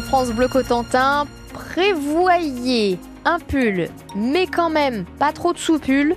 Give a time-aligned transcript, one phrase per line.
[0.00, 6.16] France Bleu Cotentin, prévoyez un pull, mais quand même pas trop de sous-pull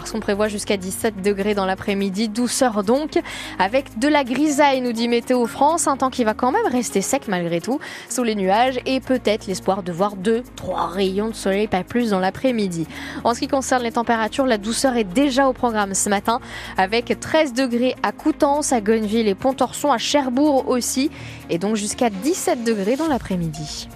[0.00, 3.18] parce qu'on prévoit jusqu'à 17 degrés dans l'après-midi, douceur donc,
[3.58, 7.00] avec de la grisaille, nous dit Météo France, un temps qui va quand même rester
[7.00, 11.66] sec malgré tout, sous les nuages, et peut-être l'espoir de voir 2-3 rayons de soleil,
[11.66, 12.86] pas plus dans l'après-midi.
[13.24, 16.40] En ce qui concerne les températures, la douceur est déjà au programme ce matin,
[16.76, 21.10] avec 13 degrés à Coutances, à Gonneville et Pontorson, à Cherbourg aussi,
[21.50, 23.88] et donc jusqu'à 17 degrés dans l'après-midi.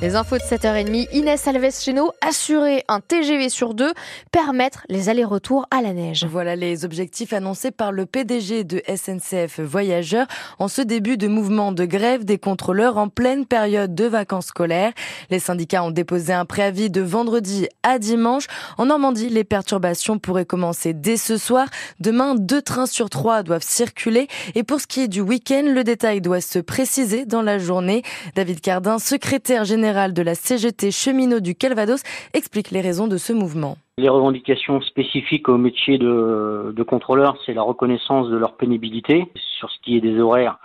[0.00, 3.92] Les infos de 7h30, Inès Alves Cheno, assurer un TGV sur deux,
[4.30, 6.24] permettre les allers-retours à la neige.
[6.30, 10.28] Voilà les objectifs annoncés par le PDG de SNCF Voyageurs
[10.60, 14.92] en ce début de mouvement de grève des contrôleurs en pleine période de vacances scolaires.
[15.30, 18.46] Les syndicats ont déposé un préavis de vendredi à dimanche.
[18.76, 21.66] En Normandie, les perturbations pourraient commencer dès ce soir.
[21.98, 24.28] Demain, deux trains sur trois doivent circuler.
[24.54, 28.04] Et pour ce qui est du week-end, le détail doit se préciser dans la journée.
[28.36, 32.02] David Cardin, secrétaire général de la CGT cheminot du Calvados,
[32.34, 33.78] explique les raisons de ce mouvement.
[33.96, 39.24] Les revendications spécifiques au métier de, contrôleur, c'est la reconnaissance de leur pénibilité
[39.58, 40.58] sur ce qui est des horaires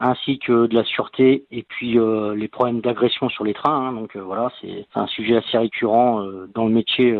[0.00, 3.88] ainsi que de la sûreté et puis euh, les problèmes d'agression sur les trains.
[3.88, 3.92] Hein.
[3.94, 7.18] donc euh, voilà, c'est un sujet assez récurrent euh, dans le métier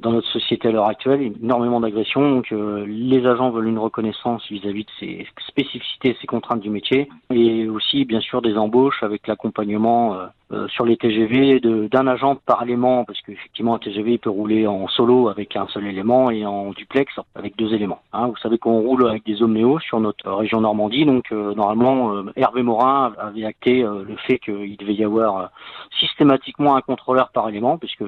[0.00, 2.28] dans notre société à l'heure actuelle, énormément d'agressions.
[2.28, 7.08] Donc euh, les agents veulent une reconnaissance vis-à-vis de ces spécificités, ces contraintes du métier,
[7.30, 12.36] et aussi bien sûr des embauches avec l'accompagnement euh, euh, sur les TGV d'un agent
[12.44, 16.30] par élément, parce qu'effectivement un TGV il peut rouler en solo avec un seul élément
[16.30, 18.00] et en duplex avec deux éléments.
[18.12, 18.26] Hein.
[18.26, 23.14] Vous savez qu'on roule avec des Omnéo sur notre région Normandie, donc normalement Hervé Morin
[23.18, 25.50] avait acté le fait qu'il devait y avoir
[25.98, 28.04] systématiquement un contrôleur par élément, puisque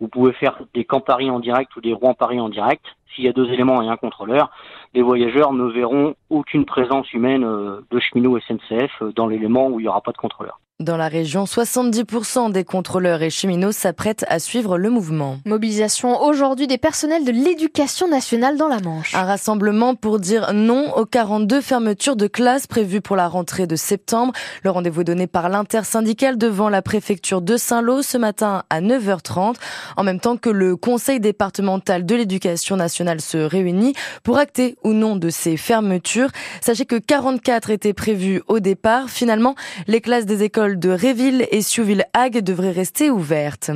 [0.00, 2.84] vous pouvez faire des Camps-Paris en direct ou des Rouen-Paris en direct.
[3.14, 4.50] S'il y a deux éléments et un contrôleur,
[4.94, 9.80] les voyageurs ne verront aucune présence humaine euh, de cheminot SNCF euh, dans l'élément où
[9.80, 10.60] il n'y aura pas de contrôleur.
[10.78, 15.38] Dans la région, 70% des contrôleurs et cheminots s'apprêtent à suivre le mouvement.
[15.46, 19.14] Mobilisation aujourd'hui des personnels de l'éducation nationale dans la Manche.
[19.14, 23.74] Un rassemblement pour dire non aux 42 fermetures de classes prévues pour la rentrée de
[23.74, 24.34] septembre.
[24.64, 29.54] Le rendez-vous est donné par l'intersyndicale devant la préfecture de Saint-Lô ce matin à 9h30,
[29.96, 34.92] en même temps que le conseil départemental de l'éducation nationale se réunit pour acter ou
[34.92, 36.30] non de ces fermetures.
[36.60, 39.08] Sachez que 44 étaient prévues au départ.
[39.10, 39.54] Finalement,
[39.86, 43.70] les classes des écoles de Réville et Siouville-Hague devraient rester ouvertes.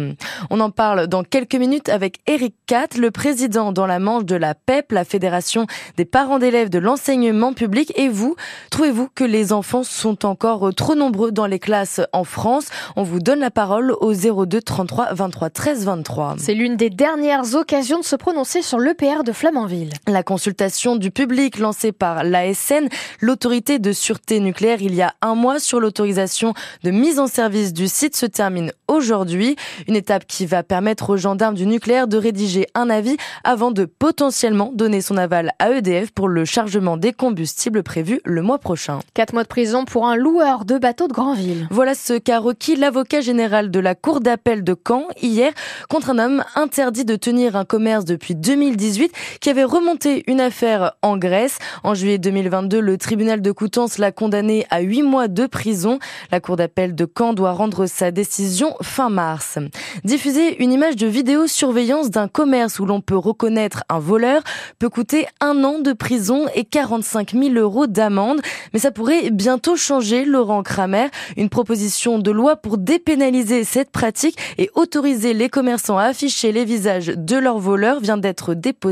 [0.50, 4.36] On en parle dans quelques minutes avec Eric Cat, le président dans la manche de
[4.36, 5.66] la PEP, la Fédération
[5.96, 7.92] des parents d'élèves de l'enseignement public.
[7.96, 8.36] Et vous,
[8.70, 12.66] trouvez-vous que les enfants sont encore trop nombreux dans les classes en France?
[12.96, 16.36] On vous donne la parole au 02 33 23 13 23.
[16.38, 18.78] C'est l'une des dernières occasions de se prononcer sur
[19.10, 19.90] l'EPR de Flamanville.
[20.06, 22.88] La consultation du public lancée par l'ASN,
[23.20, 27.72] l'autorité de sûreté nucléaire, il y a un mois sur l'autorisation de mise en service
[27.72, 29.56] du site se termine aujourd'hui.
[29.88, 33.84] Une étape qui va permettre aux gendarmes du nucléaire de rédiger un avis avant de
[33.84, 39.00] potentiellement donner son aval à EDF pour le chargement des combustibles prévu le mois prochain.
[39.14, 41.68] Quatre mois de prison pour un loueur de bateaux de Granville.
[41.70, 45.52] Voilà ce qu'a requis l'avocat général de la Cour d'appel de Caen hier
[45.88, 48.99] contre un homme interdit de tenir un commerce depuis 2018
[49.40, 51.58] qui avait remonté une affaire en Grèce.
[51.84, 55.98] En juillet 2022, le tribunal de Coutances l'a condamné à huit mois de prison.
[56.30, 59.58] La Cour d'appel de Caen doit rendre sa décision fin mars.
[60.04, 64.42] Diffuser une image de vidéosurveillance d'un commerce où l'on peut reconnaître un voleur
[64.78, 68.40] peut coûter un an de prison et 45 000 euros d'amende.
[68.72, 71.06] Mais ça pourrait bientôt changer, Laurent Kramer.
[71.36, 76.64] Une proposition de loi pour dépénaliser cette pratique et autoriser les commerçants à afficher les
[76.64, 78.89] visages de leurs voleurs vient d'être déposée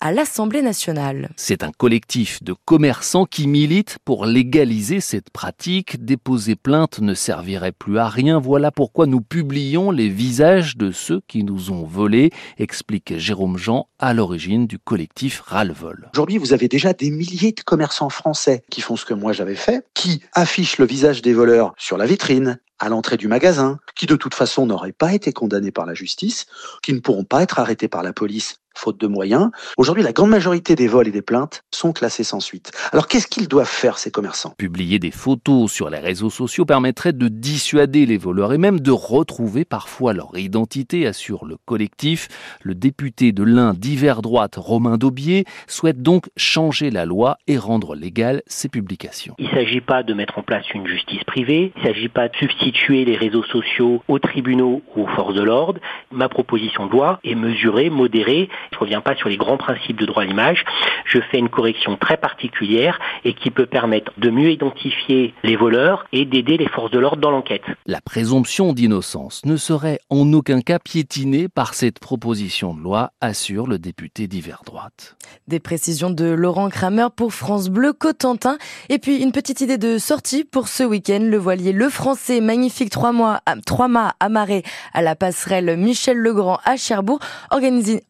[0.00, 1.30] à l'Assemblée nationale.
[1.36, 6.04] C'est un collectif de commerçants qui milite pour légaliser cette pratique.
[6.04, 8.38] Déposer plainte ne servirait plus à rien.
[8.38, 13.88] Voilà pourquoi nous publions les visages de ceux qui nous ont volés, explique Jérôme Jean,
[13.98, 16.08] à l'origine du collectif Ralvol.
[16.14, 19.54] Aujourd'hui, vous avez déjà des milliers de commerçants français qui font ce que moi j'avais
[19.54, 24.06] fait, qui affichent le visage des voleurs sur la vitrine, à l'entrée du magasin, qui
[24.06, 26.46] de toute façon n'auraient pas été condamnés par la justice,
[26.82, 29.50] qui ne pourront pas être arrêtés par la police faute de moyens.
[29.76, 32.70] Aujourd'hui, la grande majorité des vols et des plaintes sont classés sans suite.
[32.92, 34.54] Alors qu'est-ce qu'ils doivent faire, ces commerçants?
[34.56, 38.90] Publier des photos sur les réseaux sociaux permettrait de dissuader les voleurs et même de
[38.90, 42.28] retrouver parfois leur identité, assure le collectif.
[42.62, 47.94] Le député de l'Ain d'hiver droite, Romain Daubier, souhaite donc changer la loi et rendre
[47.94, 49.34] légales ces publications.
[49.38, 52.28] Il ne s'agit pas de mettre en place une justice privée, il ne s'agit pas
[52.28, 55.80] de substituer les réseaux sociaux aux tribunaux ou aux forces de l'ordre.
[56.10, 59.98] Ma proposition de loi est mesurée, modérée, Je ne reviens pas sur les grands principes
[59.98, 60.64] de droit à l'image.
[61.04, 66.06] Je fais une correction très particulière et qui peut permettre de mieux identifier les voleurs
[66.12, 67.62] et d'aider les forces de l'ordre dans l'enquête.
[67.86, 73.66] La présomption d'innocence ne serait en aucun cas piétinée par cette proposition de loi, assure
[73.66, 75.16] le député d'hiver droite.
[75.48, 78.58] Des précisions de Laurent Kramer pour France Bleu Cotentin.
[78.88, 81.20] Et puis une petite idée de sortie pour ce week-end.
[81.22, 84.62] Le voilier Le Français, magnifique trois mois, trois mâts amarrés
[84.92, 87.20] à la passerelle Michel Legrand à Cherbourg,
[87.50, 88.00] organise,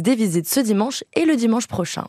[0.00, 2.06] des visites ce dimanche et le dimanche prochain.